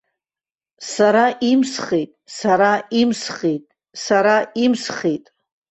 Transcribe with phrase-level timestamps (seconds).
[0.91, 3.63] Сара имсхит, сара имсхит,
[4.03, 5.23] сара имсхит!